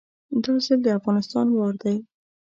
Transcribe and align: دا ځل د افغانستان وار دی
دا 0.43 0.53
ځل 0.65 0.79
د 0.83 0.87
افغانستان 0.99 1.47
وار 1.51 1.73
دی 1.83 1.95